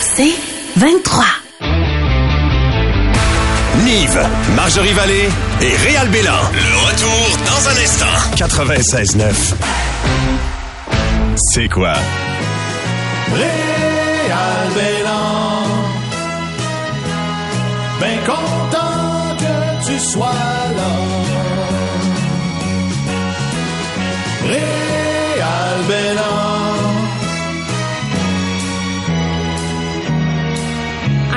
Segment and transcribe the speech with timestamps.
[0.00, 0.34] C'est
[0.76, 1.24] 23.
[3.84, 4.20] Nive,
[4.56, 5.28] Marjorie Vallée
[5.60, 6.32] et Réal Bélan.
[6.52, 8.16] Le retour dans un instant.
[8.36, 9.54] 96.9.
[11.36, 11.92] C'est quoi?
[13.32, 15.66] Réal Bélan.
[18.00, 20.55] Ben content que tu sois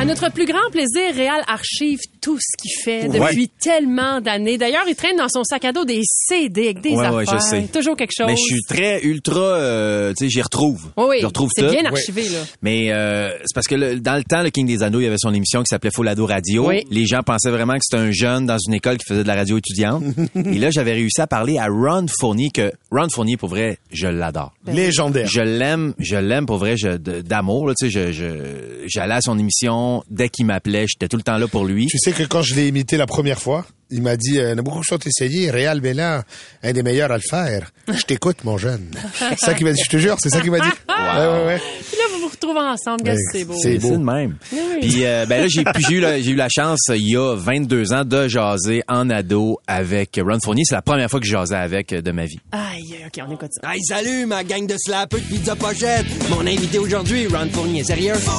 [0.10, 4.58] notre plus grand plaisir, Réal archive tout ce qu'il fait depuis tellement d'années.
[4.58, 7.14] D'ailleurs, il traîne dans son sac à dos des CD avec des Ouais, affaires.
[7.14, 7.62] ouais, je sais.
[7.72, 8.28] Toujours quelque chose.
[8.28, 10.88] Mais je suis très ultra, euh, tu sais, j'y retrouve.
[10.98, 11.72] Oui, oui, Je retrouve c'est tout.
[11.72, 12.40] bien archivé, là.
[12.62, 15.08] Mais euh, c'est parce que le- dans le temps, le King des Anneaux, il y
[15.08, 16.68] avait son émission qui s'appelait Folado Radio.
[16.68, 16.84] Oui.
[16.90, 19.36] Les gens pensaient vraiment que c'était un jeune dans une école qui faisait de la
[19.36, 20.04] radio étudiante.
[20.36, 24.08] Et là, j'avais réussi à parler à Ron Fournier, que Ron Fournier, pour vrai, je
[24.08, 24.54] l'adore.
[24.68, 25.28] Légendaire.
[25.28, 27.68] Je l'aime, je l'aime pour vrai, je- d'amour.
[27.68, 31.24] là, Tu sais, je, je- j'allais à son émission dès qu'il m'appelait, j'étais tout le
[31.24, 31.88] temps là pour lui.
[31.88, 34.60] Tu sais que quand je l'ai imité la première fois, il m'a dit, euh, on
[34.60, 35.50] a beaucoup de choses à essayer.
[35.50, 36.22] Réal Bélan,
[36.62, 37.72] un des meilleurs à le faire.
[37.88, 38.92] Je t'écoute, mon jeune.
[39.18, 40.70] C'est ça qu'il m'a dit, je te jure, c'est ça qu'il m'a dit.
[41.00, 41.58] Ouais, ouais, ouais.
[41.88, 43.04] Puis là, vous vous retrouvez ensemble.
[43.10, 43.56] Ouais, c'est beau.
[43.60, 43.92] c'est- beau.
[43.98, 44.36] de même.
[44.52, 44.60] Oui.
[44.82, 45.64] Puis euh, ben là j'ai
[45.96, 49.60] eu la- j'ai eu la chance il y a 22 ans de jaser en ado
[49.66, 52.40] avec Ron Fournier, c'est la première fois que je jasais avec euh, de ma vie.
[52.52, 53.74] Aïe, OK, on écoute ça.
[53.74, 56.06] Hey, salut, ma gang de slappeux de pizza pochette.
[56.30, 57.84] Mon invité aujourd'hui, Ron Fournier.
[57.84, 58.14] Sérieux?
[58.16, 58.32] Ça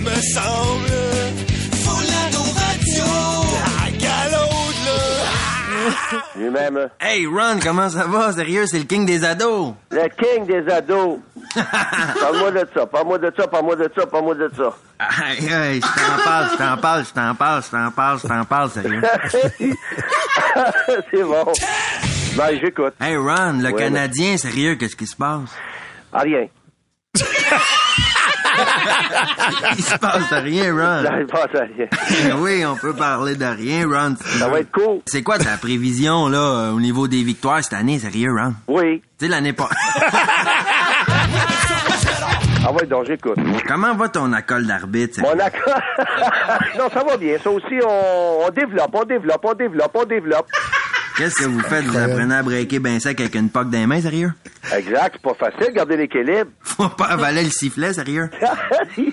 [0.00, 0.90] me semble.
[6.36, 8.32] Lui-même, Hey, Ron, comment ça va?
[8.32, 9.74] Sérieux, c'est le king des ados.
[9.90, 11.18] le king des ados.
[12.20, 14.72] parle-moi de ça, parle-moi de ça, parle-moi de ça, parle-moi de ça.
[15.00, 18.26] Hey, hey, je t'en parle, je t'en parle, je t'en parle, je t'en parle, je
[18.28, 19.02] t'en parle, sérieux.
[21.10, 21.44] c'est bon.
[22.36, 22.94] Ben, j'écoute.
[23.00, 25.50] Hey, Ron, le Canadien, sérieux, qu'est-ce qui se passe?
[26.12, 26.46] Ah, rien.
[29.76, 31.02] Il se passe rien, Ron.
[31.02, 32.36] Là, il passe à rien.
[32.38, 34.14] oui, on peut parler de rien, Ron.
[34.18, 35.00] Ça va être cool.
[35.06, 38.54] C'est quoi ta prévision, là, euh, au niveau des victoires cette année, sérieux, Ron?
[38.68, 39.02] Oui.
[39.18, 39.68] Tu sais, l'année pas.
[42.62, 43.38] Ah ouais, donc j'écoute.
[43.66, 45.20] Comment va ton accord d'arbitre?
[45.22, 45.80] Mon accord.
[46.78, 47.38] non, ça va bien.
[47.42, 50.46] Ça aussi, on, on développe, on développe, on développe, on développe.
[51.16, 51.84] Qu'est-ce que vous faites?
[51.84, 54.32] Vous apprenez à breaker ben sec avec une poque dans les mains, sérieux?
[54.74, 56.50] Exact, c'est pas facile, garder l'équilibre.
[56.62, 58.30] Faut pas avaler le sifflet, sérieux?
[58.96, 59.12] hey.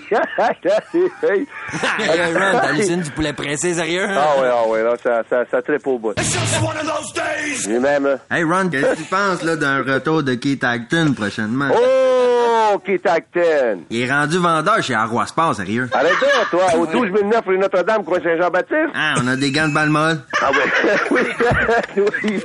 [1.98, 4.06] hey, Ron, t'hallucines du poulet pressé, sérieux?
[4.08, 6.14] Ah ouais, ah ouais, là, ça, ça, ça tripe au bout.
[7.66, 8.18] Lui-même.
[8.30, 11.70] Hey, Ron, qu'est-ce que tu penses, là, d'un retour de Keith Acton prochainement?
[11.72, 12.07] Oh,
[13.04, 13.82] Acton.
[13.90, 15.88] Il est rendu vendeur chez Arroy Sport, sérieux?
[15.92, 18.90] Arrête donc, toi, au 12 009 rue Notre-Dame, coin Saint-Jean-Baptiste.
[18.94, 20.20] Ah, on a des gants de balle molle.
[20.42, 20.70] Ah ouais,
[21.10, 22.40] oui.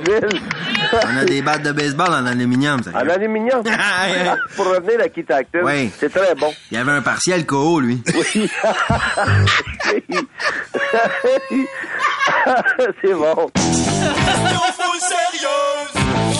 [0.92, 3.10] On a des battes de baseball en aluminium, En sérieux.
[3.10, 3.62] aluminium.
[4.56, 5.90] Pour revenir à Keith Acton, Oui.
[5.98, 6.52] c'est très bon.
[6.70, 8.02] Il y avait un partiel KO, lui.
[8.14, 8.50] Oui.
[13.02, 13.50] c'est bon.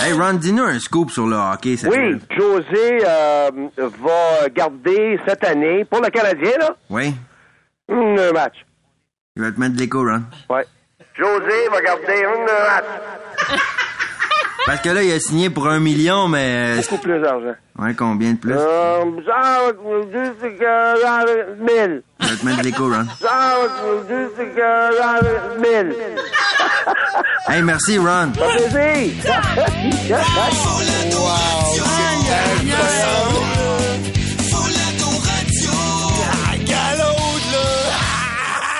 [0.05, 2.19] Hey, Ron, dis-nous un scoop sur le hockey, sérieux.
[2.29, 7.15] Oui, José euh, va garder cette année, pour le Canadien, là, Oui?
[7.89, 8.53] un match.
[9.35, 10.21] Je vais te mettre de l'écho, Ron.
[10.47, 10.63] Ouais.
[11.17, 12.85] José va garder un match.
[14.67, 16.75] Parce que là, il a signé pour un million, mais...
[16.81, 17.55] Beaucoup plus d'argent.
[17.79, 18.53] Ouais, combien de plus?
[18.53, 20.03] Euh, genre, euh,
[20.61, 22.03] euh, mille.
[22.19, 23.05] Je vais te mettre de l'écho, Ron.
[23.21, 25.95] Genre, euh, mille.
[27.47, 28.31] Hey, merci, Ron.
[28.33, 30.45] Ça fait plaisir.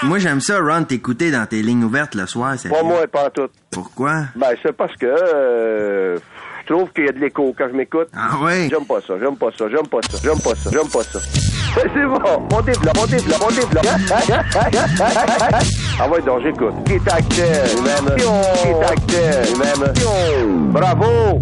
[0.04, 3.30] Moi, j'aime ça, Ron, t'écouter dans tes lignes ouvertes le soir, c'est Pas moi, pas
[3.32, 3.50] tout.
[3.72, 4.26] Pourquoi?
[4.36, 6.18] Ben, c'est parce que euh,
[6.68, 8.10] je trouve qu'il y a de l'écho quand je m'écoute.
[8.16, 8.70] Ah oui?
[8.70, 11.20] J'aime pas ça, j'aime pas ça, j'aime pas ça, j'aime pas ça, j'aime pas ça.
[11.76, 13.86] C'est bon, on développe, on développe, on développe.
[16.00, 16.74] ah ouais, donc j'écoute.
[16.86, 18.16] Qui est acteur, même.
[18.16, 19.94] Qui est acteur, même.
[20.72, 21.40] Bravo.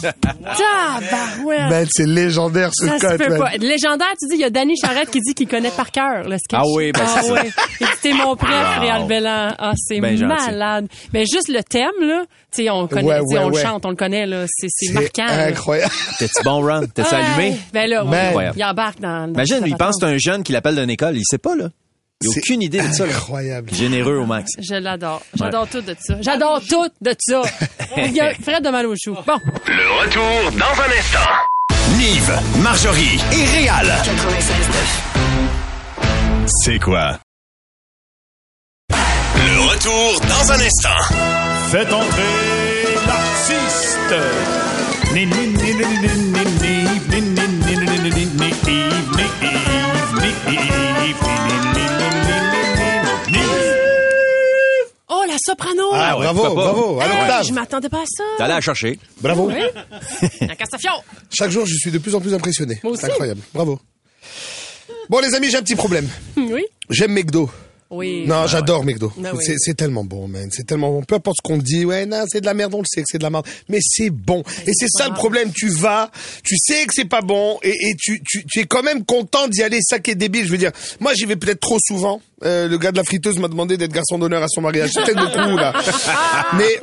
[0.00, 1.70] Tabarouette.
[1.70, 3.38] Man, c'est légendaire ce Ça se code, peut man.
[3.38, 3.56] pas.
[3.58, 6.36] Légendaire, tu dis, il y a Danny Charrette qui dit qu'il connaît par cœur le
[6.38, 6.60] sketch.
[6.60, 7.32] Ah oui, ben ah c'est ça.
[7.32, 7.50] ouais.
[7.80, 8.80] Il dit, t'es mon Wow.
[8.80, 9.54] Réal Bellan.
[9.58, 10.26] Ah, c'est Ben gentil.
[10.50, 10.88] malade.
[11.12, 13.62] Mais juste le thème, là, tu sais, on connaît, Ouais, ouais, on ouais.
[13.62, 14.44] le chante, on le connaît, là.
[14.48, 15.26] C'est, marquant.
[15.28, 15.92] incroyable.
[16.18, 16.86] T'es-tu bon, Ron?
[16.94, 17.20] T'es-tu Ouais.
[17.22, 17.56] allumé?
[17.72, 18.02] Ben là.
[18.02, 18.56] Incroyable.
[18.58, 21.16] il embarque dans, dans Imagine, il pense que c'est un jeune qui l'appelle d'une école.
[21.16, 21.68] Il sait pas, là.
[22.22, 23.04] Il a C'est aucune idée de ça.
[23.04, 23.74] Incroyable.
[23.74, 24.50] Généreux au max.
[24.58, 25.22] Je l'adore.
[25.34, 26.14] J'adore tout de ça.
[26.20, 27.42] J'adore tout de ça.
[27.98, 29.14] Il y a Fred de mal au chou.
[29.26, 29.38] Bon.
[29.66, 31.30] Le retour dans un instant.
[31.98, 33.92] Nive, Marjorie et Réal.
[36.64, 37.18] C'est quoi?
[38.90, 41.14] Le retour dans un instant.
[41.70, 44.14] Faites entrer l'artiste.
[55.46, 55.90] Soprano!
[55.92, 57.00] Ah, bravo, bravo.
[57.00, 57.46] À Hey, l'octave.
[57.46, 58.24] je m'attendais pas à ça.
[58.38, 58.98] T'allais la chercher.
[59.20, 59.50] Bravo.
[60.40, 61.04] La Castafiore.
[61.32, 62.80] Chaque jour, je suis de plus en plus impressionné.
[62.82, 63.02] Moi aussi.
[63.02, 63.40] C'est incroyable.
[63.54, 63.78] Bravo.
[65.08, 66.08] Bon, les amis, j'ai un petit problème.
[66.36, 66.64] Oui.
[66.90, 67.48] J'aime McDo.
[67.90, 68.24] Oui.
[68.26, 69.12] Non, j'adore McDo.
[69.24, 69.44] Ah oui.
[69.58, 70.48] C'est, tellement bon, man.
[70.50, 71.02] C'est tellement bon.
[71.02, 73.02] Peu importe ce qu'on te dit, ouais, non, c'est de la merde, on le sait
[73.02, 73.46] que c'est de la merde.
[73.68, 74.42] Mais c'est bon.
[74.66, 75.52] Et c'est ça le problème.
[75.54, 76.10] Tu vas,
[76.42, 79.46] tu sais que c'est pas bon, et, et tu, tu, tu es quand même content
[79.48, 79.78] d'y aller.
[79.82, 80.46] Ça qui est débile.
[80.46, 82.20] Je veux dire, moi, j'y vais peut-être trop souvent.
[82.44, 84.90] Euh, le gars de la friteuse m'a demandé d'être garçon d'honneur à son mariage.
[84.92, 85.72] C'est peut-être beaucoup, là.
[86.58, 86.80] Mais,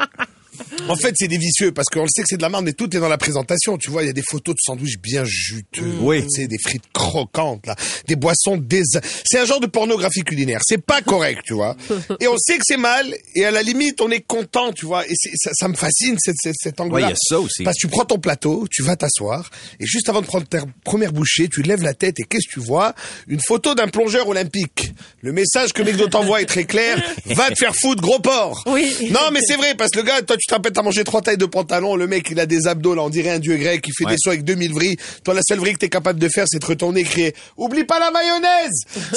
[0.88, 2.74] en fait, c'est des vicieux parce qu'on le sait que c'est de la merde, mais
[2.74, 3.78] tout est dans la présentation.
[3.78, 5.96] Tu vois, il y a des photos de sandwichs bien juteux.
[6.02, 6.22] Oui.
[6.24, 7.76] Tu sais, des frites croquantes, là.
[8.08, 8.84] Des boissons dés...
[9.26, 10.62] C'est un genre de pornographie culinaire.
[10.66, 11.76] C'est pas correct, tu vois.
[12.20, 13.14] Et on sait que c'est mal.
[13.36, 15.06] Et à la limite, on est content, tu vois.
[15.08, 16.96] Et ça, ça me fascine, cette, cette, cet angle-là.
[16.96, 17.64] Ouais, il y a ça aussi.
[17.64, 19.50] Parce que tu prends ton plateau, tu vas t'asseoir.
[19.80, 22.54] Et juste avant de prendre ta première bouchée, tu lèves la tête et qu'est-ce que
[22.54, 22.94] tu vois?
[23.28, 24.94] Une photo d'un plongeur olympique.
[25.22, 27.02] Le message que McDo t'envoie est très clair.
[27.26, 28.64] Va te faire foutre, gros porc.
[28.68, 29.10] Oui.
[29.12, 31.38] Non, mais c'est vrai, parce que le gars, toi, tu t'appelles, t'as mangé trois tailles
[31.38, 33.94] de pantalon, le mec, il a des abdos, là, on dirait un dieu grec, il
[33.98, 34.12] fait Ouais.
[34.12, 34.98] des sauts avec 2000 vrilles.
[35.24, 37.84] Toi, la seule vrille que t'es capable de faire, c'est de retourner et crier, oublie
[37.86, 38.72] pas la mayonnaise!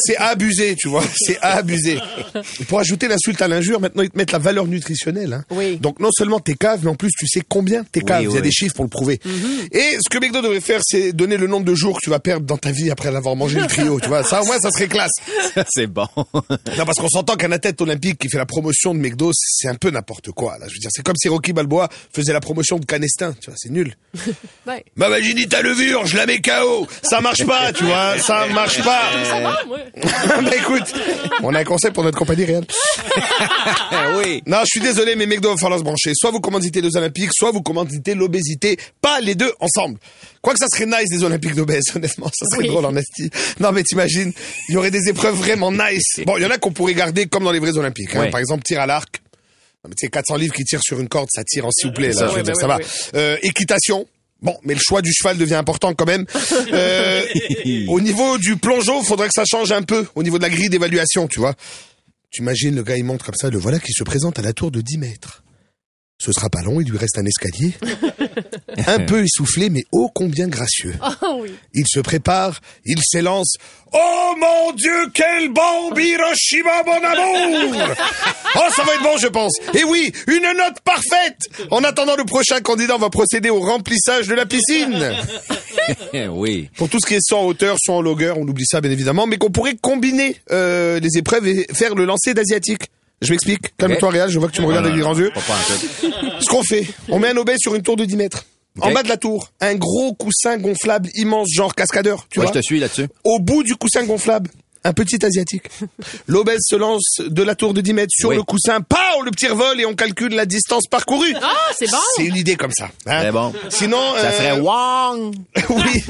[0.04, 1.98] C'est abusé, tu vois, c'est abusé.
[2.60, 5.44] Et pour ajouter l'insulte à l'injure, maintenant, ils te mettent la valeur nutritionnelle, hein.
[5.50, 5.78] Oui.
[5.78, 8.22] Donc, non seulement t'es cave, mais en plus, tu sais combien t'es cave.
[8.22, 8.42] Il y a oui.
[8.42, 9.20] des chiffres pour le prouver.
[9.72, 12.20] Et ce que McDo devrait faire, c'est donner le nombre de jours que tu vas
[12.20, 14.22] perdre dans ta vie après l'avoir mangé le trio, tu vois.
[14.22, 15.12] Ça, au moins, ça serait classe.
[15.74, 16.06] c'est bon.
[16.16, 19.74] Non, parce qu'on s'entend qu'un athlète olympique qui fait la promotion de McDo, c'est un
[19.74, 20.58] peu n'importe quoi.
[20.58, 23.34] Là, je veux dire, c'est comme si Rocky Balboa faisait la promotion de Canestin.
[23.40, 23.96] Tu vois, c'est nul.
[24.66, 26.88] Ben, Bah, bah, j'ai dit ta levure, je la mets KO.
[27.02, 29.02] Ça marche pas, tu vois, ça marche pas.
[29.24, 29.78] ça va, moi.
[30.42, 30.92] bah, écoute,
[31.42, 32.66] on a un conseil pour notre compagnie réelle.
[34.24, 34.42] oui.
[34.46, 36.12] Non, je suis désolé, mais McDo va falloir se brancher.
[36.14, 38.76] Soit vous commanditez les Olympiques, soit vous commanditez l'obésité.
[39.00, 39.98] Pas les deux ensemble.
[40.42, 42.26] Quoique ça serait nice des Olympiques d'obèse, honnêtement.
[42.34, 42.68] Ça serait Oui.
[42.68, 43.30] drôle en esti.
[43.60, 44.32] Non, mais t'imagines,
[44.68, 46.20] il y aurait des épreuves vraiment nice.
[46.24, 48.14] Bon, il y en a qu'on pourrait garder comme dans les vrais Olympiques.
[48.14, 48.20] hein.
[48.20, 48.30] Ouais.
[48.30, 49.20] Par exemple, tir à l'arc.
[49.86, 51.90] Non, mais tu sais, 400 livres qui tirent sur une corde, ça tire en s'il
[51.90, 52.08] vous plaît.
[52.08, 53.18] Là, Ça, je veux ouais, dire, ouais, ça ouais, va.
[53.18, 54.04] Euh, équitation.
[54.42, 56.26] Bon, mais le choix du cheval devient important quand même.
[56.72, 57.22] Euh,
[57.88, 60.06] au niveau du plongeon, faudrait que ça change un peu.
[60.16, 61.54] Au niveau de la grille d'évaluation, tu vois.
[62.30, 64.52] Tu imagines, le gars, il monte comme ça, le voilà qui se présente à la
[64.52, 65.44] tour de 10 mètres.
[66.18, 67.74] Ce sera pas long, il lui reste un escalier.
[68.86, 70.94] un peu essoufflé, mais ô combien gracieux.
[71.22, 71.54] Oh oui.
[71.74, 73.56] Il se prépare, il s'élance.
[73.92, 77.86] Oh mon Dieu, quelle bombe Hiroshima, mon amour
[78.56, 79.52] Oh, ça va être bon, je pense.
[79.74, 81.38] Et oui, une note parfaite
[81.70, 85.14] En attendant, le prochain candidat, on va procéder au remplissage de la piscine.
[86.30, 86.70] oui.
[86.76, 88.90] Pour tout ce qui est soit en hauteur, soit en longueur, on oublie ça bien
[88.90, 92.90] évidemment, mais qu'on pourrait combiner euh, les épreuves et faire le lancer d'asiatique.
[93.22, 93.76] Je m'explique.
[93.78, 95.32] Calme-toi, Réal, je vois que tu me regardes avec des grands yeux.
[96.40, 98.44] Ce qu'on fait, on met un obèse sur une tour de 10 mètres.
[98.80, 102.52] En bas de la tour, un gros coussin gonflable immense, genre cascadeur, tu Ouais, vois.
[102.54, 103.08] je te suis là-dessus.
[103.24, 104.50] Au bout du coussin gonflable,
[104.84, 105.64] un petit asiatique.
[106.26, 108.36] L'obèse se lance de la tour de 10 mètres sur Oui.
[108.36, 111.34] le coussin, pow, le petit revol et on calcule la distance parcourue.
[111.42, 111.96] Ah, c'est bon.
[112.16, 112.90] C'est une idée comme ça.
[113.06, 113.20] hein.
[113.22, 113.54] C'est bon.
[113.70, 115.34] Sinon, Ça euh, ferait Wang.
[115.70, 116.04] oui.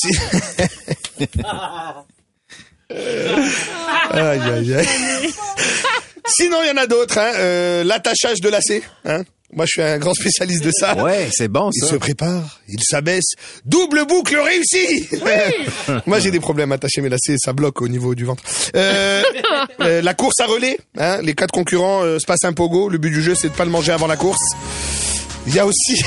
[0.00, 0.18] Si-
[4.10, 4.88] aïe, aïe, aïe.
[6.26, 7.18] Sinon, il y en a d'autres.
[7.18, 7.32] Hein.
[7.36, 8.82] Euh, L'attachage de lacets.
[9.04, 9.22] Hein.
[9.54, 10.94] Moi, je suis un grand spécialiste de ça.
[11.04, 11.88] Ouais, c'est bon, Il ça.
[11.90, 13.34] se prépare, il s'abaisse,
[13.66, 15.06] double boucle réussie.
[16.06, 18.42] Moi, j'ai des problèmes à attacher mes lacets, ça bloque au niveau du ventre.
[18.74, 19.22] Euh,
[19.82, 22.88] euh, la course à relais, hein, les quatre concurrents euh, se passent un pogo.
[22.88, 24.40] Le but du jeu, c'est de pas le manger avant la course.
[25.46, 25.96] Il y a aussi,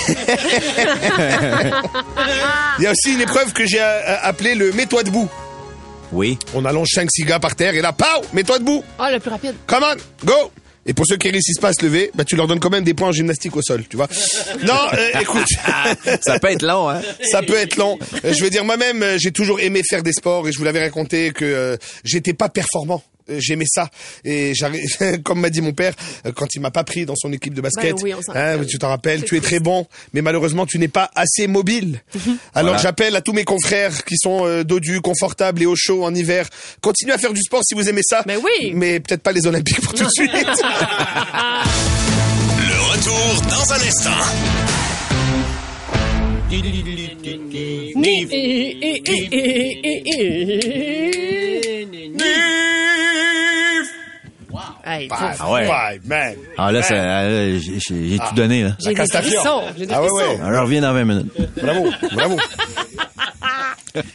[2.79, 5.29] il y a aussi une épreuve que j'ai euh, appelée le mets-toi debout.
[6.15, 6.37] Oui.
[6.53, 8.83] On allonge 5 six gars par terre et là, pow, mets-toi debout.
[8.97, 9.53] Ah, le plus rapide.
[9.67, 10.33] Come on, go
[10.85, 12.85] Et pour ceux qui réussissent pas à se lever, bah tu leur donnes quand même
[12.85, 14.07] des points en gymnastique au sol, tu vois.
[14.65, 15.47] Non, euh, écoute,
[16.21, 17.01] Ça peut être long, hein?
[17.29, 17.99] ça peut être long.
[18.23, 20.63] Euh, Je veux dire, moi-même, euh, j'ai toujours aimé faire des sports et je vous
[20.63, 23.89] l'avais raconté que euh, j'étais pas performant j'aimais ça.
[24.23, 24.85] Et j'arrive,
[25.23, 25.93] comme m'a dit mon père,
[26.25, 28.33] euh, quand il m'a pas pris dans son équipe de basket, Ben oui, on s'en
[28.33, 28.67] hein, rappelle.
[28.67, 32.01] tu t'en rappelles, tu es très bon, mais malheureusement tu n'es pas assez mobile.
[32.53, 32.77] Alors Voilà.
[32.77, 36.47] j'appelle à tous mes confrères qui sont euh, dodus, confortables et au chaud en hiver.
[36.81, 38.23] Continuez à faire du sport si vous aimez ça.
[38.27, 38.71] Mais oui.
[38.73, 40.31] Mais peut-être pas les Olympiques pour tout de suite.
[40.33, 40.41] Le
[42.91, 44.21] retour dans un instant.
[54.87, 55.65] Hey, Five, Ah ouais.
[55.65, 56.35] five, man.
[56.57, 58.77] Ah là, ça, euh, j'ai j'ai tout donné, là.
[58.79, 59.63] J'ai des frissons.
[59.77, 60.39] J'ai des Ah ouais, ouais.
[60.43, 61.31] Alors, reviens dans 20 minutes.
[61.59, 62.37] Bravo, bravo.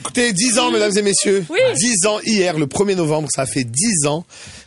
[0.00, 1.44] Écoutez, 10 ans, mesdames et messieurs.
[1.48, 1.58] Oui.
[1.76, 4.24] 10 ans hier, le 1er novembre, ça fait 10 ans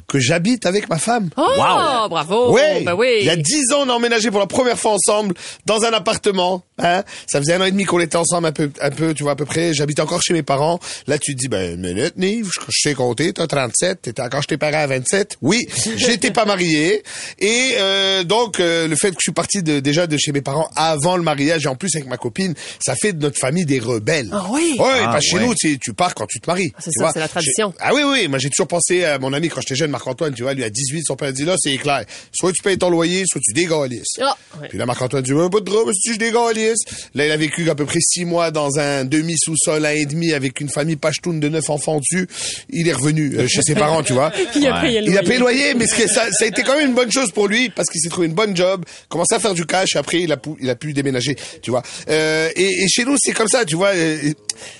[0.08, 1.30] que j'habite avec ma femme.
[1.38, 2.10] Oh, Wow.
[2.10, 2.52] bravo.
[2.54, 2.84] Ouais.
[2.84, 3.18] Ben oui.
[3.22, 5.34] Il y a 10 ans, on a emménagé pour la première fois ensemble
[5.66, 6.64] dans un appartement.
[6.78, 7.04] Hein.
[7.28, 9.32] Ça faisait un an et demi qu'on était ensemble un peu, un peu, tu vois,
[9.34, 9.74] à peu près.
[9.74, 10.80] J'habitais encore chez mes parents.
[11.08, 14.42] Là, tu te dis, ben, une minute, Nive, je, sais compter, t'as 37, t'étais encore
[14.42, 15.38] chez tes parents à 27.
[15.42, 15.62] Oui,
[15.98, 17.02] j'étais pas marié.
[17.40, 20.42] Et, euh, donc, euh, le fait que je suis parti de, déjà de chez mes
[20.42, 23.66] parents avant le mariage et en plus avec ma copine, ça fait de notre famille
[23.66, 24.30] des rebelles.
[24.32, 24.76] Ah oui?
[24.80, 25.46] Ouais, Ah, parce que chez ouais.
[25.48, 26.72] nous, tu, sais, tu pars quand tu te maries.
[26.80, 27.74] c'est tu ça, c'est la tradition.
[27.80, 30.44] Ah oui, oui, moi j'ai toujours pensé à mon ami quand j'étais jeune, Marc-Antoine, tu
[30.44, 32.04] vois, lui à 18, son père dit là, c'est clair.
[32.34, 34.18] Soit tu payes ton loyer, soit tu dégalisses.
[34.22, 34.68] Ah, ouais.
[34.68, 36.80] Puis là, Marc-Antoine dit, ouais, pas de drôle, si je dégalisse.
[37.14, 40.34] Là, il a vécu à peu près six mois dans un demi-sous-sol, un et demi,
[40.34, 42.28] avec une famille pachtoune de neuf enfants dessus.
[42.70, 44.32] Il est revenu euh, chez ses parents, tu vois.
[44.56, 45.28] Il a payé le Il a loyer.
[45.28, 47.32] payé le loyer, mais ce que ça, ça a été quand même une bonne chose
[47.32, 49.96] pour lui parce qu'il s'est trouvé une bonne job, commencé à faire du cash.
[49.96, 51.84] Après, il a pu, il a pu déménager, tu vois.
[52.10, 53.90] Euh, et, et chez nous, c'est comme ça, tu vois.
[53.96, 54.18] euh,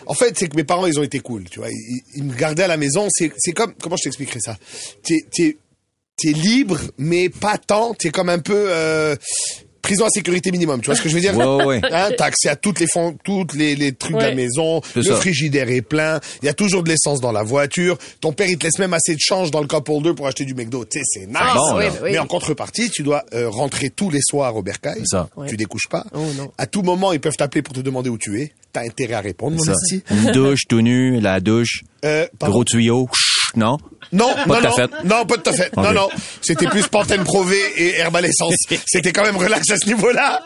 [0.06, 1.70] en fait, c'est que mes parents, ils ont été cool, tu vois.
[1.70, 3.08] Ils, ils me gardaient à la maison.
[3.10, 4.58] C'est, c'est comme, comment je t'expliquerai ça?
[5.06, 5.58] T'es, t'es,
[6.18, 7.94] t'es libre, mais pas tant.
[7.94, 8.66] T'es comme un peu.
[8.70, 9.16] Euh,
[9.82, 11.38] Prison à sécurité minimum, tu vois ce que je veux dire?
[11.38, 11.82] Ouais, ouais.
[11.92, 14.82] Hein, t'as accès à toutes les fonds, toutes les, les trucs de la maison.
[14.96, 15.16] Le ça.
[15.18, 16.20] frigidaire est plein.
[16.42, 17.96] Il y a toujours de l'essence dans la voiture.
[18.20, 20.44] Ton père, il te laisse même assez de change dans le cup holder pour acheter
[20.44, 20.86] du McDo.
[20.86, 21.38] Tu sais, c'est nice.
[21.54, 21.92] bon, oui, là.
[22.02, 22.10] oui.
[22.14, 24.96] Mais en contrepartie, tu dois euh, rentrer tous les soirs au bercail.
[25.02, 25.30] C'est ça.
[25.38, 25.48] Ouais.
[25.48, 26.04] Tu découches pas.
[26.16, 26.52] Oh, non.
[26.58, 28.54] À tout moment, ils peuvent t'appeler pour te demander où tu es.
[28.74, 29.74] T'as intérêt à répondre, mon.
[30.18, 32.56] Une douche tout nu, la douche, Euh, pardon.
[32.56, 33.08] gros tuyau,
[33.56, 33.78] non?
[34.12, 35.76] Non, Pas non, non, non, pas de ta fête.
[35.76, 35.94] Non, Ok.
[35.96, 36.08] non.
[36.40, 38.54] C'était plus Pantene Prové et Herbal Essence.
[38.86, 40.44] C'était quand même relax à ce niveau-là.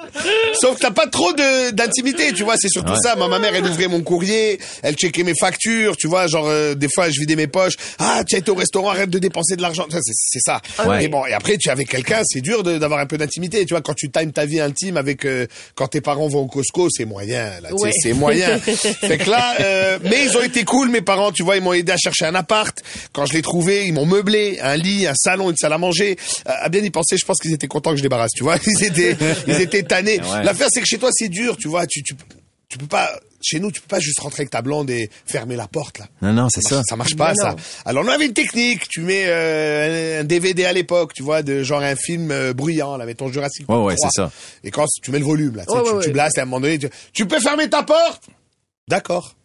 [0.60, 2.56] Sauf que t'as pas trop de, d'intimité, tu vois.
[2.58, 2.98] C'est surtout Ouais.
[3.04, 3.16] ça.
[3.18, 6.28] Moi, ma mère, elle ouvrait mon courrier, elle checkait mes factures, tu vois.
[6.28, 7.74] Genre, euh, des fois, je vidais mes poches.
[8.00, 9.86] Ah, tu as été au restaurant, arrête de dépenser de l'argent.
[9.92, 10.62] C'est, ça.
[10.88, 11.04] Ouais.
[11.04, 13.66] Et bon, et après, tu es avec quelqu'un, c'est dur d'avoir un peu d'intimité.
[13.66, 16.48] Tu vois, quand tu times ta vie intime avec, euh, quand tes parents vont au
[16.48, 17.70] Costco, c'est moyen, là.
[17.74, 17.92] Ouais.
[18.02, 18.58] C'est moyen.
[18.60, 21.74] fait que là, euh, mais ils ont été cool, mes parents, tu vois, ils m'ont
[21.74, 22.76] aidé à chercher un appart.
[23.14, 26.18] Quand je l'ai trouvé, ils m'ont meublé un lit, un salon, une salle à manger.
[26.48, 28.58] Euh, À bien y penser, je pense qu'ils étaient contents que je débarrasse, tu vois.
[28.68, 29.16] Ils étaient,
[29.48, 30.20] ils étaient tannés.
[30.22, 30.44] Ouais.
[30.44, 31.86] L'affaire, c'est que chez toi, c'est dur, tu vois.
[31.88, 32.14] Tu, tu,
[32.68, 33.10] tu peux pas,
[33.42, 36.06] chez nous, tu peux pas juste rentrer avec ta blonde et fermer la porte, là.
[36.22, 36.82] Non, non, c'est ça.
[36.88, 37.50] Ça marche pas, Non, ça.
[37.52, 37.56] non.
[37.86, 38.88] Alors, on avait une technique.
[38.90, 42.96] Tu mets euh, un DVD à l'époque, tu vois, de genre un film euh, bruyant,
[42.98, 44.10] là, mettons Jurassic Ouais, Park ouais, 3.
[44.12, 44.32] c'est ça.
[44.64, 46.28] Et quand tu mets le volume, là, tu, sais, Ouais, tu, ouais, ouais.
[46.36, 48.24] et à un moment donné, tu, tu peux fermer ta porte?
[48.88, 49.36] D'accord.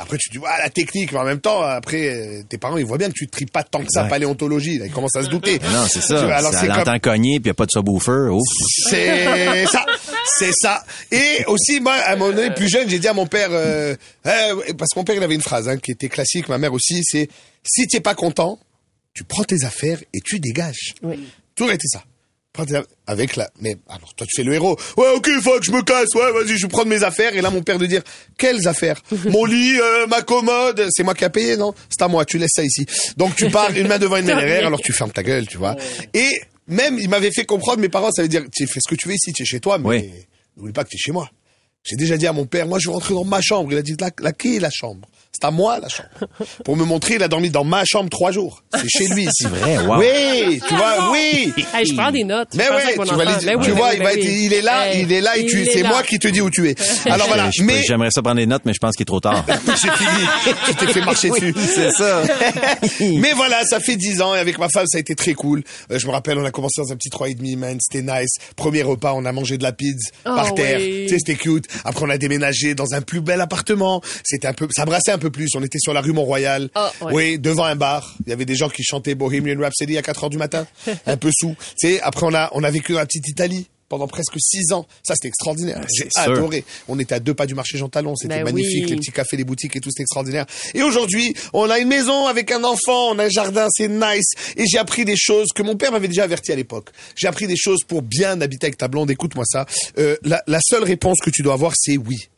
[0.00, 2.84] Après, tu dis, ah, la technique, mais en même temps, après, euh, tes parents, ils
[2.84, 4.08] voient bien que tu te tripes pas tant que ça Ouais.
[4.08, 4.78] paléontologie.
[4.78, 5.58] Là, ils commencent à se douter.
[5.58, 6.36] Non, c'est ça.
[6.36, 8.28] alors, c'est comme, cogner, puis y a pas de subwoofer.
[8.30, 8.42] Ouf.
[8.88, 9.84] c'est ça,
[10.38, 10.84] c'est ça.
[11.10, 13.94] Et aussi, moi, à un moment donné, plus jeune, j'ai dit à mon père, euh,
[14.26, 16.72] euh, parce que mon père, il avait une phrase hein, qui était classique, ma mère
[16.72, 17.28] aussi, c'est
[17.64, 18.58] si tu es pas content,
[19.14, 20.94] tu prends tes affaires et tu dégages.
[21.02, 21.28] Oui.
[21.56, 22.04] Toujours été ça.
[23.06, 24.76] Avec la, mais alors toi tu fais le héros.
[24.96, 26.08] Ouais, ok, faut que je me casse.
[26.14, 27.34] Ouais, vas-y, je vais prendre mes affaires.
[27.34, 28.02] Et là, mon père de dire
[28.36, 29.00] quelles affaires?
[29.26, 31.72] Mon lit, euh, ma commode, c'est moi qui a payé, non?
[31.88, 32.24] C'est à moi.
[32.24, 32.84] Tu laisses ça ici.
[33.16, 35.56] Donc tu pars une main devant une main derrière, alors tu fermes ta gueule, tu
[35.58, 35.76] vois.
[36.14, 36.28] Et
[36.66, 39.08] même, il m'avait fait comprendre, mes parents, ça veut dire, tu fais ce que tu
[39.08, 40.10] veux ici, tu es chez toi, mais Oui.
[40.56, 41.30] n'oublie pas que tu es chez moi.
[41.84, 43.72] J'ai déjà dit à mon père, moi je vais rentrer dans ma chambre.
[43.72, 45.08] Il a dit, la, la qui est la chambre
[45.40, 46.08] C'est à moi la chambre.
[46.64, 48.62] Pour me montrer, il a dormi dans ma chambre trois jours.
[48.74, 49.32] C'est chez lui ici.
[49.42, 49.98] C'est vrai, wow.
[49.98, 51.52] Oui, tu vois, oui.
[51.74, 52.48] Hey, je prends des notes.
[52.54, 54.20] Mais Je pense ouais, tu, vas les- Ben tu ben vois, il ben va être,
[54.24, 54.40] oui.
[54.46, 56.50] il est là, Hey, il est là et tu, c'est moi qui te dis où
[56.50, 56.74] tu es.
[57.10, 59.06] Alors voilà, Je- je- mais J'aimerais ça prendre des notes, mais je pense qu'il est
[59.06, 59.44] trop tard.
[59.66, 60.54] j'ai fini.
[60.66, 61.54] Tu t'es fait marcher dessus.
[61.74, 62.22] c'est ça.
[63.00, 65.62] Mais voilà, ça fait dix ans et avec ma femme, ça a été très cool.
[65.92, 68.30] Euh, je me rappelle, on a commencé dans un petit 3,5, man, c'était nice.
[68.56, 70.78] Premier repas, on a mangé de la pizza Oh, par terre.
[70.80, 71.04] oui.
[71.06, 71.66] Tu sais, c'était cute.
[71.84, 74.00] Après, on a déménagé dans un plus bel appartement.
[74.24, 75.48] C'était un peu, ça brassait un peu plus.
[75.54, 76.70] On était sur la rue Mont-Royal.
[76.76, 77.12] Oh, ouais.
[77.12, 78.14] Oui, devant un bar.
[78.26, 80.66] Il y avait des gens qui chantaient Bohemian Rhapsody à 4 heures du matin.
[81.06, 81.54] un peu sous.
[81.80, 83.66] Tu sais, après, on a, on a vécu dans la petite Italie.
[83.90, 84.86] Pendant presque six ans.
[85.02, 85.80] Ça, c'était extraordinaire.
[85.96, 86.32] J'ai c'est sûr.
[86.34, 86.62] adoré.
[86.88, 88.16] On était à deux pas du marché Jean Talon.
[88.16, 88.84] C'était Ben magnifique.
[88.84, 88.90] oui.
[88.90, 90.44] Les petits cafés, les boutiques et tout, c'était extraordinaire.
[90.74, 94.26] Et aujourd'hui, on a une maison avec un enfant, on a un jardin, c'est nice.
[94.58, 96.90] Et j'ai appris des choses que mon père m'avait déjà averti à l'époque.
[97.16, 99.10] J'ai appris des choses pour bien habiter avec ta blonde.
[99.10, 99.64] Écoute-moi ça.
[99.96, 102.28] Euh, la, la seule réponse que tu dois avoir, c'est oui.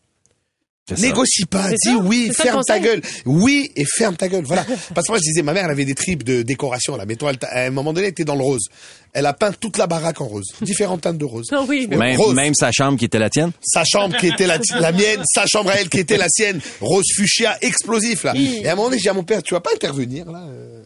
[0.98, 3.02] Négocie pas, dis ça, oui, ferme ta gueule.
[3.26, 4.44] Oui et ferme ta gueule.
[4.44, 4.64] Voilà.
[4.94, 7.04] Parce que moi je disais, ma mère elle avait des tripes de décoration là.
[7.08, 8.66] Elle t'a- à un moment donné, elle était dans le rose.
[9.12, 11.46] Elle a peint toute la baraque en rose, différentes teintes de rose.
[11.52, 12.34] Ah oui, mais- Même, Rose.
[12.34, 13.50] même sa chambre qui était la tienne?
[13.60, 16.60] Sa chambre qui était la, la mienne, sa chambre à elle qui était la sienne,
[16.80, 18.34] rose fuchsia explosif là.
[18.36, 20.44] Et à un moment donné, j'ai dit à mon père, tu vas pas intervenir là
[20.48, 20.82] euh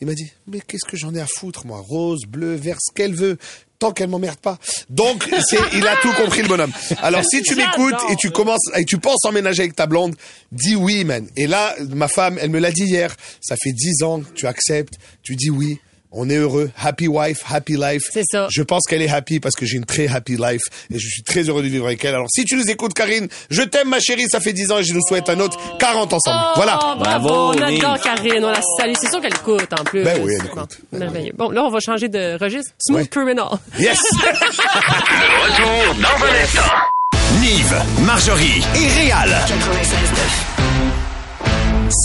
[0.00, 2.92] Il m'a dit, mais qu'est-ce que j'en ai à foutre moi, rose, bleu, vert, ce
[2.92, 3.38] qu'elle veut.
[3.80, 4.58] Tant qu'elle m'emmerde pas.
[4.90, 6.70] Donc, c'est, il a tout compris, le bonhomme.
[7.02, 10.14] Alors, si tu m'écoutes et tu commences, et tu penses emménager avec ta blonde,
[10.52, 11.26] dis oui, man.
[11.34, 13.16] Et là, ma femme, elle me l'a dit hier.
[13.40, 14.94] Ça fait dix ans que tu acceptes.
[15.22, 15.80] Tu dis oui.
[16.12, 16.70] On est heureux.
[16.76, 18.02] Happy wife, happy life.
[18.12, 18.48] C'est ça.
[18.50, 20.62] Je pense qu'elle est happy parce que j'ai une très happy life
[20.92, 22.14] et je suis très heureux de vivre avec elle.
[22.16, 24.26] Alors, si tu nous écoutes, Karine, je t'aime, ma chérie.
[24.28, 26.38] Ça fait 10 ans et je nous souhaite un autre 40 ensemble.
[26.48, 26.76] Oh, voilà.
[26.76, 28.94] bravo, Bravo, on adore Karine, on la salue.
[29.00, 30.02] C'est sûr qu'elle écoute en plus.
[30.02, 30.78] Ben oui, elle Bon, écoute.
[30.92, 31.32] merveilleux.
[31.36, 32.72] Bon, là, on va changer de registre.
[32.78, 33.06] Smooth Ouais.
[33.06, 33.46] Criminal.
[33.78, 34.00] Yes!
[34.12, 37.40] Retour dans un instant.
[37.40, 37.74] Nive,
[38.04, 39.30] Marjorie et Réal.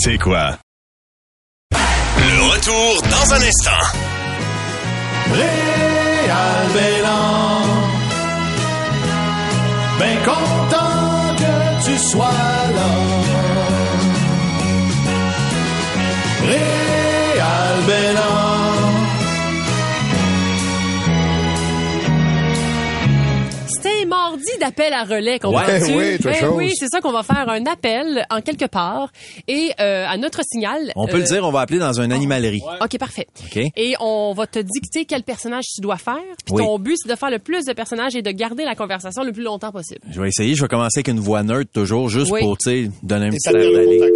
[0.04, 0.58] C'est quoi?
[2.36, 3.86] Le retour dans un instant.
[5.32, 7.62] Réal Bélan.
[9.98, 12.26] Ben content que tu sois
[12.76, 12.90] là.
[16.46, 16.85] Réal
[24.58, 26.54] d'appel à relais qu'on Ouais, oui, toi chose.
[26.56, 29.10] oui, c'est ça qu'on va faire un appel en quelque part
[29.48, 30.92] et euh, à notre signal.
[30.96, 32.62] On peut le euh, dire, on va appeler dans une animalerie.
[32.80, 33.26] OK, parfait.
[33.44, 33.62] OK.
[33.76, 36.16] Et on va te dicter quel personnage tu dois faire.
[36.44, 36.62] Puis Oui.
[36.64, 39.32] ton but, c'est de faire le plus de personnages et de garder la conversation le
[39.32, 40.00] plus longtemps possible.
[40.10, 42.40] Je vais essayer, je vais commencer avec une voix neutre toujours, juste Oui.
[42.40, 44.12] pour, tu sais, donner un Et petit air le d'aller.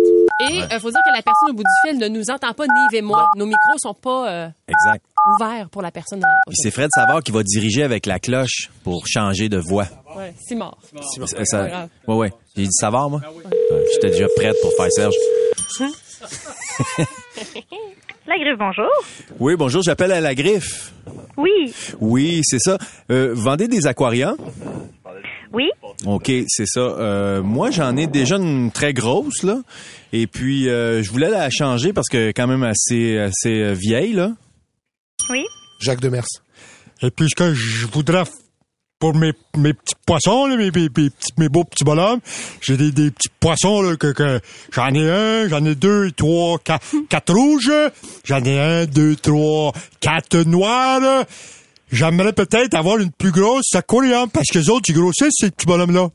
[0.49, 2.64] Et il faut dire que la personne au bout du fil ne nous entend pas,
[2.64, 3.28] Nive et moi.
[3.37, 5.04] Nos micros sont pas euh, Exact.
[5.35, 6.23] ouverts pour la personne.
[6.25, 9.87] euh, Puis c'est Fred Savard qui va diriger avec la cloche pour changer de voix.
[10.16, 10.78] Ouais, c'est mort.
[10.92, 11.88] Ça- ça- pas grave.
[12.09, 12.32] ouais, ouais.
[12.56, 13.20] J'ai dit Savard, moi?
[13.20, 15.14] Ouais, J'étais déjà prête pour faire Serge.
[18.26, 18.90] La griffe, bonjour.
[19.40, 20.92] Oui, bonjour, j'appelle à la griffe.
[21.37, 22.78] Oui, Oui, c'est ça.
[23.11, 24.37] Euh, vendez des aquariums?
[25.52, 25.71] Oui?
[26.07, 26.80] OK, c'est ça.
[26.80, 29.61] Euh, moi, j'en ai déjà une très grosse, là.
[30.12, 34.12] Et puis, euh, je voulais la changer parce que quand même assez, assez euh, vieille,
[34.12, 34.33] là.
[35.28, 35.45] Oui?
[35.80, 36.26] Jacques Demers.
[37.02, 38.25] Et puis, ce que je voudrais,
[39.00, 42.21] pour mes, mes petits poissons, là, mes, mes, mes petits, mes beaux petits bonhommes,
[42.61, 44.40] j'ai des, des petits poissons, là, que, que
[44.71, 47.73] j'en ai un, j'en ai deux, trois, quatre, quatre rouges,
[48.25, 51.25] j'en ai un, deux, trois, quatre noirs,
[51.92, 55.66] J'aimerais peut-être avoir une plus grosse aquarium, parce que les autres, ils grossissent, ces petits
[55.66, 56.08] bonhommes-là.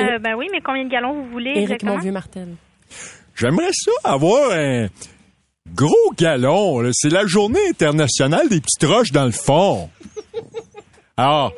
[0.00, 1.94] Euh, ben oui, mais combien de gallons vous voulez Éric exactement?
[1.96, 2.48] Monvieux-Martel.
[3.34, 4.86] J'aimerais ça avoir un
[5.74, 6.80] gros galon.
[6.80, 6.90] là.
[6.92, 9.90] C'est la journée internationale des petites roches dans le fond.
[11.16, 11.52] Alors,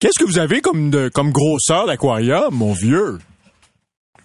[0.00, 3.18] qu'est-ce que vous avez comme, de, comme grosseur d'aquarium, mon vieux?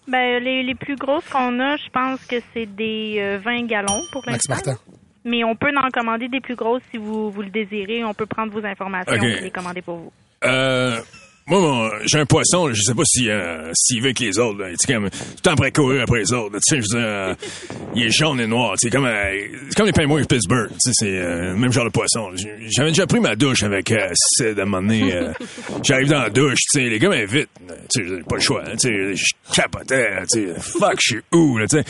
[0.08, 4.02] Ben, les, les plus grosses qu'on a, je pense que c'est des euh, 20 gallons
[4.14, 4.72] pour Max l'instant.
[4.72, 4.82] Martin.
[5.28, 8.04] Mais on peut en commander des plus grosses si vous, vous le désirez.
[8.04, 10.12] On peut prendre vos informations et les commander pour vous.
[10.46, 10.98] Euh,
[11.48, 14.60] moi, mon- j'ai un poisson, je sais pas si, euh, s'il veut que les autres,
[14.60, 17.00] là, tu comme, tout le temps après courir après les autres, tu sais, je veux
[17.02, 17.34] dire, euh,
[17.96, 20.76] il est jaune et noir, c'est comme, euh, c'est comme les pingouins de Pittsburgh, tu
[20.80, 22.32] sais, c'est euh, le même genre de poisson.
[22.76, 25.32] J'avais déjà pris ma douche avec euh, Sid à un moment donné, euh,
[25.84, 27.50] j'arrive dans la douche, tu sais, les gars m'invitent,
[27.94, 30.96] tu sais, j'ai pas le choix, hein, tu sais, je capotais, là, tu sais, fuck,
[31.00, 31.86] je suis où, là, tu sais,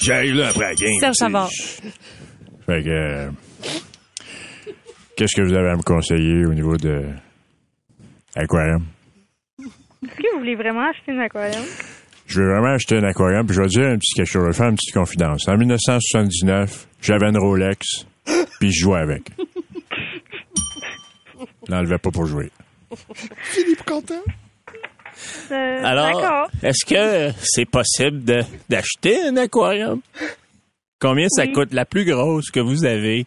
[0.00, 0.90] j'arrive là après la game.
[1.46, 1.92] Serge.
[2.68, 2.88] Fait que...
[2.90, 3.30] euh,
[5.16, 7.06] Qu'est-ce que vous avez à me conseiller au niveau de
[8.36, 8.84] aquarium?
[9.58, 11.64] Est-ce que vous voulez vraiment acheter un aquarium?
[12.26, 14.46] Je vais vraiment acheter un aquarium, puis je vais dire un petit quelque chose, je
[14.48, 15.48] vais faire une petite confidence.
[15.48, 18.06] En 1979, j'avais une Rolex,
[18.60, 19.22] puis je jouais avec.
[21.66, 22.50] Je l'enlevais pas pour jouer.
[23.42, 24.20] Philippe Quentin?
[25.50, 26.50] Euh, Alors, D'accord.
[26.62, 30.00] est-ce que c'est possible de- d'acheter un aquarium?
[31.00, 31.52] Combien ça Oui.
[31.52, 31.72] coûte?
[31.72, 33.26] La plus grosse que vous avez?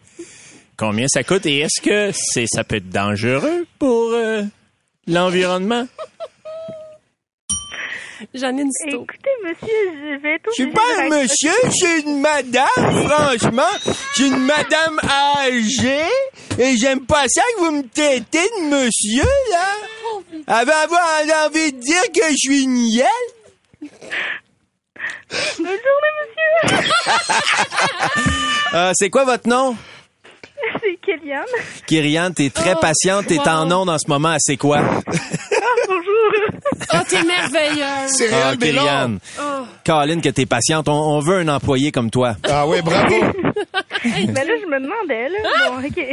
[0.78, 1.46] Combien ça coûte?
[1.46, 4.44] Et est-ce que c'est ça peut être dangereux pour euh,
[5.08, 5.88] l'environnement?
[8.36, 9.04] Janine Sito.
[9.04, 12.68] Écoutez, monsieur, je vais tout Je suis pas un monsieur, je suis une madame,
[13.08, 13.64] franchement.
[14.16, 15.00] Je suis une madame
[15.40, 16.06] âgée
[16.60, 20.46] et j'aime pas ça que vous me traitez de monsieur, là.
[20.46, 23.02] Avant avoir envie de dire que je suis une.
[25.30, 26.78] Bonne journée, monsieur.
[28.74, 29.76] Euh, c'est quoi votre nom?
[30.82, 31.44] c'est Kéliane.
[31.86, 33.48] Kyrian, t'es très Oh, patiente, t'es wow.
[33.50, 34.80] en onde en ce moment, c'est quoi?
[34.80, 36.32] Ah, bonjour.
[36.94, 38.10] Oh, t'es merveilleuse.
[38.10, 38.56] C'est Ah.
[38.56, 39.18] Kyrian.
[39.38, 39.66] Oh.
[39.84, 40.88] Caroline, que t'es patiente.
[40.88, 42.36] On, on veut un employé comme toi.
[42.50, 43.10] Ah ouais, bravo.
[43.10, 45.38] ben là, je me demandais, là.
[45.70, 46.06] Bon, OK.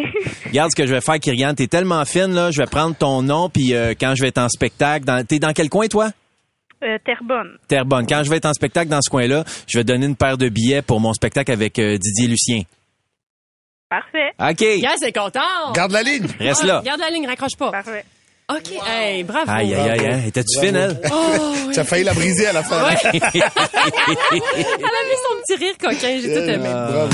[0.46, 1.54] Regarde ce que je vais faire, Kyrian.
[1.54, 2.50] T'es tellement fine, là.
[2.50, 5.04] Je vais prendre ton nom, puis euh, quand je vais être en spectacle...
[5.04, 5.24] Dans...
[5.24, 6.08] T'es dans quel coin, toi?
[6.84, 7.58] Euh, Terrebonne.
[7.66, 8.06] Terrebonne.
[8.06, 10.48] Quand je vais être en spectacle dans ce coin-là, je vais donner une paire de
[10.48, 12.62] billets pour mon spectacle avec euh, Didier Lucien.
[13.90, 14.32] Parfait.
[14.38, 14.60] OK.
[14.60, 15.72] Yes, c'est content.
[15.74, 16.26] Garde la ligne.
[16.38, 16.82] Reste Ah, là.
[16.84, 17.70] Garde la ligne, raccroche pas.
[17.72, 18.04] Parfait.
[18.50, 18.70] OK.
[18.86, 19.50] Hey, bravo.
[19.50, 20.28] Aïe, aïe, aïe, aïe.
[20.28, 21.00] Étais-tu fine, elle?
[21.12, 21.32] Oh,
[21.66, 21.72] oui.
[21.74, 22.82] Tu as failli la briser à la fin.
[22.84, 22.96] Ouais.
[23.12, 26.68] Elle a mis son petit rire coquin, j'ai tout aimé.
[26.68, 27.08] Bravo.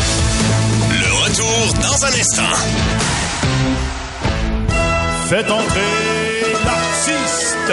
[0.91, 2.55] Le retour dans un instant.
[5.29, 7.73] Faites entrer l'artiste.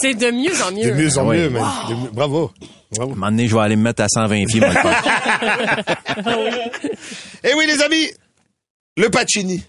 [0.00, 0.86] C'est de mieux en mieux.
[0.86, 1.48] De mieux en ah mieux.
[2.12, 2.52] Bravo.
[2.92, 3.14] Bravo.
[3.36, 4.70] Je vais aller me mettre à 120 pieds, moi.
[7.44, 8.10] Eh oui, les amis,
[8.96, 9.64] le Pacini.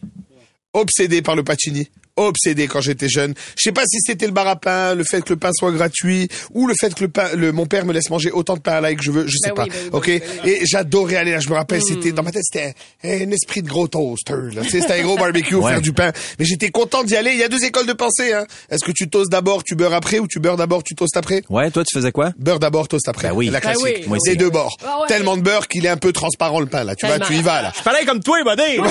[0.74, 1.88] Obsédé par le Pacini.
[2.28, 3.34] Obsédé quand j'étais jeune.
[3.58, 5.72] Je sais pas si c'était le bar à pain, le fait que le pain soit
[5.72, 8.62] gratuit, ou le fait que le pain, le, mon père me laisse manger autant de
[8.62, 9.64] pain à l'ail que je veux, je sais Ben pas.
[9.64, 10.06] oui, ben oui, ok.
[10.08, 10.50] ben oui, ben.
[10.52, 11.40] Et j'adorais aller là.
[11.40, 14.34] Je me rappelle, c'était dans ma tête, c'était un, un esprit de gros toaster.
[14.54, 14.62] Là.
[14.64, 15.72] Tu sais, C'était un gros barbecue, Ouais.
[15.74, 16.12] faire du pain.
[16.40, 17.32] Mais j'étais content d'y aller.
[17.32, 18.34] Il y a deux écoles de pensée.
[18.34, 18.46] Hein.
[18.70, 21.44] Est-ce que tu toastes d'abord, tu beurres après, ou tu beurres d'abord, tu toastes après?
[21.50, 22.32] Ouais, toi, tu faisais quoi?
[22.38, 23.30] Beurre d'abord, toast après.
[23.30, 23.46] Ben oui.
[23.48, 23.84] La Ben classique.
[24.02, 24.04] oui.
[24.08, 24.78] Moi Des deux bords.
[24.86, 25.08] Ah ouais.
[25.08, 26.96] Tellement de beurre qu'il est un peu transparent le pain là.
[26.96, 27.28] Tu vois, Tellement.
[27.28, 27.74] tu y vas là.
[27.84, 28.80] Pareil comme toi, buddy.
[28.80, 28.88] Ouais,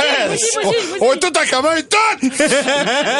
[1.01, 2.29] on est tout en commun, tout!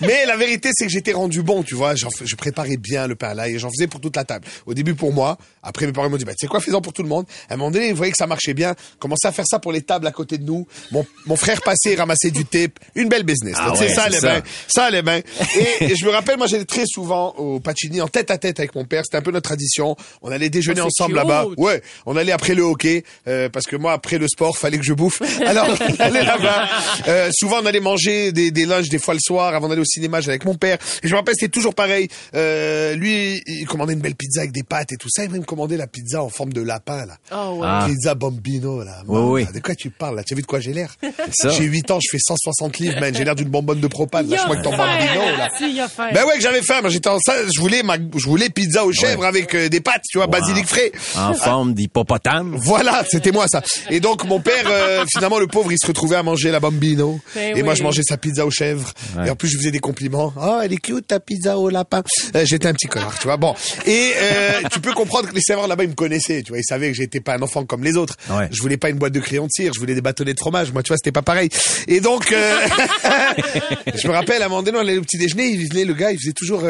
[0.00, 1.94] Mais la vérité, c'est que j'étais rendu bon, tu vois.
[1.94, 4.46] Je préparais bien le pain à l'ail et j'en faisais pour toute la table.
[4.66, 6.92] Au début pour moi, après mes parents m'ont dit, bah, tu sais quoi, fais-en pour
[6.92, 7.26] tout le monde.
[7.48, 9.72] À un moment donné, ils voyaient que ça marchait bien, commençaient à faire ça pour
[9.72, 10.66] les tables à côté de nous.
[10.92, 12.78] Mon, mon frère passait, ramassait du tape.
[12.94, 13.56] Une belle business.
[13.58, 13.72] Ah là.
[13.72, 14.84] Ouais, ça c'est allait ça.
[14.84, 15.20] allait bien.
[15.56, 18.58] Et, et je me rappelle, moi, j'allais très souvent au Pacini en tête à tête
[18.60, 19.02] avec mon père.
[19.04, 19.96] C'était un peu notre tradition.
[20.22, 21.46] On allait déjeuner Oh, c'est ensemble là-bas.
[21.56, 24.84] Ouais, on allait après le hockey euh, parce que moi après le sport fallait que
[24.84, 25.22] je bouffe.
[25.46, 26.68] Alors on allait là-bas.
[27.08, 29.84] Euh, souvent on allait manger des, des lunchs des fois le soir avant d'aller au
[29.88, 30.18] cinéma.
[30.18, 30.78] Avec mon père.
[31.02, 32.08] Et je me rappelle c'était toujours pareil.
[32.34, 35.24] Euh, lui il commandait une belle pizza avec des pâtes et tout ça.
[35.24, 37.16] Il me commandait la pizza en forme de lapin là.
[37.32, 37.66] Oh, ouais.
[37.68, 37.86] Ah.
[37.88, 39.02] Pizza Bambino là.
[39.06, 39.52] Oui, oui.
[39.52, 40.24] De quoi tu parles là?
[40.24, 40.94] Tu as vu de quoi j'ai l'air?
[41.50, 43.14] J'ai 8 ans, je fais 160 livres, man.
[43.14, 44.28] J'ai l'air d'une bonbonne de propane.
[44.28, 45.48] Lâche-moi avec ton Bambino là.
[45.56, 46.08] Si, il a faim.
[46.12, 46.80] Ben ouais, que j'avais faim.
[46.80, 49.80] Moi, j'étais en salle, je voulais ma, je voulais pizza aux chèvres avec euh, des
[49.80, 50.92] pâtes, tu vois, basilic frais.
[51.16, 52.56] En forme d'hippopotame.
[52.68, 53.62] Voilà, c'était moi ça.
[53.88, 57.20] Et donc mon père, euh, finalement, le pauvre, il se retrouvait à manger la bambino.
[57.34, 58.92] Ben et moi, je mangeais sa pizza aux chèvres.
[59.16, 59.26] Ouais.
[59.26, 60.32] Et en plus, je faisais des compliments.
[60.36, 62.02] Oh, elle est cute ta pizza au lapin.
[62.34, 63.36] Euh, j'étais un petit connard, tu vois.
[63.36, 63.54] Bon,
[63.86, 66.42] et euh, tu peux comprendre que les serveurs là-bas, ils me connaissaient.
[66.42, 68.16] Tu vois, ils savaient que j'étais pas un enfant comme les autres.
[68.30, 68.48] Ouais.
[68.50, 69.72] Je voulais pas une boîte de crayons de cire.
[69.74, 70.72] Je voulais des bâtonnets de fromage.
[70.72, 71.48] Moi, tu vois, c'était pas pareil.
[71.86, 72.60] Et donc, euh,
[73.94, 75.48] je me rappelle, à un moment donné, on allait au petit déjeuner.
[75.48, 76.62] Il venait le gars, il faisait toujours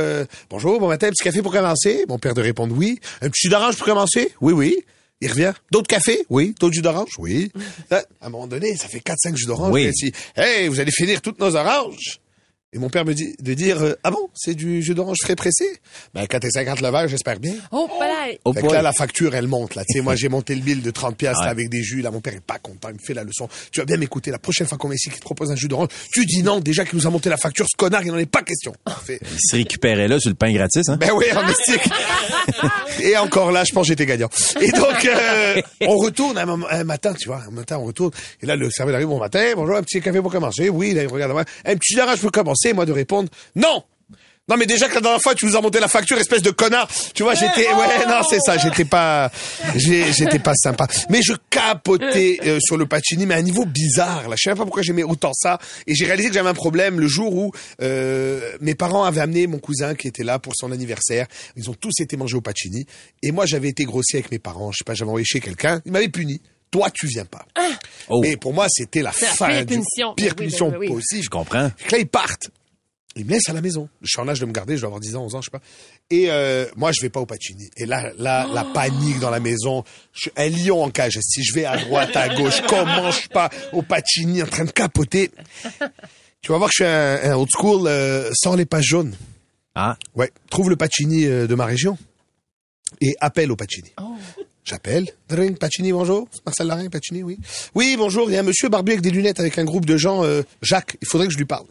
[0.51, 2.05] bonjour, bon matin, un petit café pour commencer.
[2.09, 3.01] Mon père de répondre oui.
[3.23, 4.33] Un petit jus d'orange pour commencer.
[4.40, 4.77] Oui, oui.
[5.21, 5.53] Il revient.
[5.73, 6.25] D'autres cafés?
[6.31, 6.55] Oui.
[6.61, 7.11] D'autres jus d'orange?
[7.18, 7.51] Oui.
[7.90, 9.73] Là, à un moment donné, ça fait 4-5 jus d'orange.
[9.73, 9.85] Oui.
[9.85, 12.21] Il dit, hey, vous allez finir toutes nos oranges.
[12.74, 15.35] Et mon père me dit de dire, euh, ah bon, c'est du jus d'orange frais
[15.35, 15.64] pressé?
[16.12, 17.54] Ben, 4 et 50 le j'espère bien.
[17.72, 17.88] Oh.
[18.44, 19.85] Oh fait que là, la facture, elle monte, là.
[19.88, 21.46] Tu sais, moi, j'ai monté le bill de 30 piastres Ouais.
[21.46, 22.11] là, avec des jus, là.
[22.11, 22.90] Mon père est pas content.
[22.90, 23.48] Il me fait la leçon.
[23.72, 24.31] Tu vas bien m'écouter.
[24.31, 26.61] La prochaine fois qu'on est ici, qui te propose un jus d'orange, tu dis non.
[26.61, 28.74] Déjà qu'il nous a monté la facture, ce connard, il n'en est pas question.
[29.02, 30.98] Fait, Il se récupérait là sur le pain gratis, hein?
[31.00, 31.88] ben oui, en mystique.
[33.00, 34.28] Et encore là, je pense que j'étais gagnant.
[34.61, 38.11] Et donc, euh, on retourne un, moment- un matin, tu vois, un matin, on retourne.
[38.42, 40.68] Et là, le serveur arrive, bon matin, bonjour, un petit café pour commencer.
[40.68, 41.44] Oui, là, il regarde moi.
[41.64, 43.83] Un petit d'orange pour commencer, moi, de répondre, non!
[44.49, 46.51] Non, mais déjà que la dernière fois, tu nous as monté la facture, espèce de
[46.51, 46.88] connard.
[47.12, 49.31] Tu vois, j'étais, ouais, non, c'est ça, j'étais pas,
[49.77, 50.87] j'étais pas sympa.
[51.11, 54.37] Mais je capotais euh, sur le Pacini, mais à un niveau bizarre, là.
[54.38, 55.59] Je sais même pas pourquoi j'aimais autant ça.
[55.87, 59.47] Et j'ai réalisé que j'avais un problème le jour où, euh, mes parents avaient amené
[59.47, 61.27] mon cousin qui était là pour son anniversaire.
[61.57, 62.87] Ils ont tous été manger au Pacini.
[63.23, 64.73] Et moi, j'avais été grossier avec mes parents.
[64.73, 65.83] Je sais pas, j'avais envoyé chez quelqu'un.
[65.85, 66.40] Il m'avait puni.
[66.70, 67.46] Toi, tu viens pas.
[68.09, 70.14] Oh, Mais pour moi, c'était la fin pire du punition.
[70.14, 70.88] pire oui, punition oui, oui.
[70.94, 71.22] possible.
[71.24, 71.70] je comprends.
[71.90, 72.50] Là, ils partent.
[73.16, 73.88] Ils me laissent à la maison.
[74.02, 75.46] Je suis en âge de me garder, je dois avoir 10 ans, 11 ans, je
[75.46, 75.62] sais pas.
[76.11, 77.68] Et euh, moi, je vais pas au Pacini.
[77.76, 79.83] Et là, là la panique dans la maison.
[80.12, 81.18] Je suis un lion en cage.
[81.22, 84.64] Si je vais à droite, à gauche, comment je suis pas au Pacini en train
[84.64, 85.31] de capoter?
[86.42, 89.16] Tu vas voir que je suis un, un old school euh, sans les pages jaunes.
[89.74, 91.98] Ah, Ouais, trouve le Pacini euh, de ma région
[93.00, 93.90] et appelle au Pacini.
[94.72, 95.09] J'appelle.
[95.31, 96.28] Dring, Pacini, bonjour.
[96.44, 97.38] Marcel Larin, Pacini, oui.
[97.74, 98.28] Oui, bonjour.
[98.31, 100.24] Il y a un monsieur barbu avec des lunettes avec un groupe de gens.
[100.24, 101.64] euh, Jacques, il faudrait que je lui parle.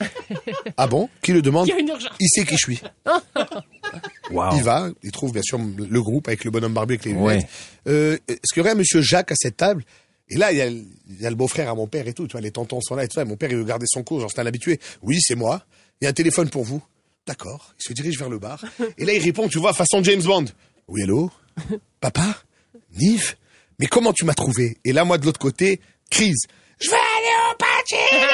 [0.78, 1.10] ah bon?
[1.22, 1.68] Qui le demande?
[1.68, 2.12] Il y a une urgence.
[2.18, 2.80] Il sait qui je suis.
[4.30, 4.56] wow.
[4.56, 7.34] Il va, il trouve bien sûr le groupe avec le bonhomme barbu avec les Ouais.
[7.34, 7.48] lunettes.
[7.88, 9.84] Euh, Est-ce qu'il y aurait un monsieur Jacques à cette table?
[10.30, 12.14] Et là, il y a, le- il y a le beau-frère à mon père et
[12.14, 12.26] tout.
[12.26, 13.24] Tu vois, les tontons sont là et tout ça.
[13.26, 14.80] Mon père, il veut garder son cours, genre c'est un habitué.
[15.02, 15.62] Oui, c'est moi.
[16.00, 16.82] Il y a un téléphone pour vous.
[17.26, 17.74] D'accord.
[17.78, 18.64] Il se dirige vers le bar.
[18.96, 20.46] Et là, il répond, tu vois, façon James Bond.
[20.90, 21.30] Oui, hello
[22.00, 22.34] Papa
[22.98, 23.36] Nive
[23.78, 26.46] Mais comment tu m'as trouvé Et là, moi, de l'autre côté, crise.
[26.80, 28.26] Je vais aller au Pacini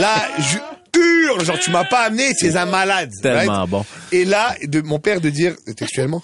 [0.00, 0.56] Là, je
[0.96, 3.10] jure, genre, tu m'as pas amené, es un malade.
[3.20, 3.70] Tellement right?
[3.70, 3.84] bon.
[4.12, 6.22] Et là, de mon père de dire, textuellement,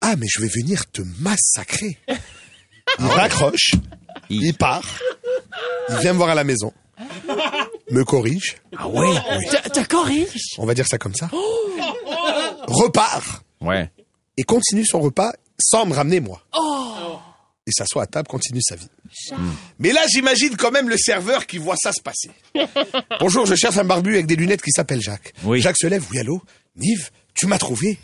[0.00, 1.98] ah, mais je vais venir te massacrer.
[2.98, 3.72] Il raccroche,
[4.30, 4.98] il part,
[5.90, 6.72] il vient me voir à la maison,
[7.90, 8.56] me corrige.
[8.78, 9.14] Ah ouais?
[9.50, 10.54] Te, te corrige.
[10.56, 11.28] On va dire ça comme ça.
[12.66, 13.90] Repart Ouais.
[14.36, 16.42] et continue son repas sans me ramener moi.
[16.56, 17.18] Oh.
[17.66, 18.88] Et s'assoit à table, continue sa vie.
[19.78, 22.30] Mais là, j'imagine quand même le serveur qui voit ça se passer.
[23.20, 25.34] Bonjour, je cherche un barbu avec des lunettes qui s'appelle Jacques.
[25.56, 26.42] Jacques se lève, oui, allô?
[26.76, 27.98] Nive, tu m'as trouvé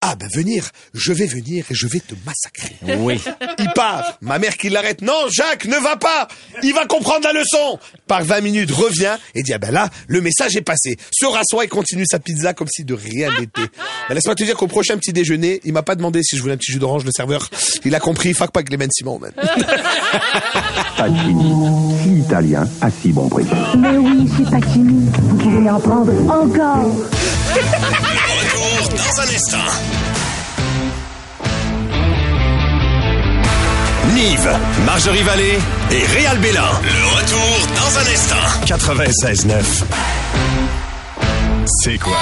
[0.00, 2.76] Ah, ben venir, je vais venir et je vais te massacrer.
[3.00, 3.20] Oui.
[3.58, 4.16] Il part.
[4.20, 5.02] Ma mère qui l'arrête.
[5.02, 6.28] Non, Jacques, ne va pas.
[6.62, 7.80] Il va comprendre la leçon.
[8.06, 10.96] Par 20 minutes, revient et dit, ah ben là, le message est passé.
[11.10, 13.62] Se rassoit et continue sa pizza comme si de rien n'était.
[14.08, 16.54] Ben, Laisse-moi te dire qu'au prochain petit déjeuner, il m'a pas demandé si je voulais
[16.54, 17.50] un petit jus d'orange, le serveur.
[17.84, 19.32] Il a compris, fuck pas avec les mains de Simon, man.
[20.96, 21.54] Pacini,
[22.04, 23.46] si italien, à si bon prix.
[23.76, 25.10] Mais oui, c'est Pacini.
[25.22, 26.94] Vous pouvez en prendre encore.
[29.18, 29.56] Dans un instant.
[34.14, 34.50] Nive,
[34.86, 35.58] Marjorie Vallée
[35.90, 36.60] et Réal Bélan.
[36.84, 38.36] Le retour dans un instant.
[38.64, 39.64] 96.9.
[41.82, 42.16] C'est quoi?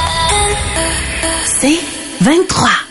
[1.61, 1.78] C'est
[2.22, 2.86] 23.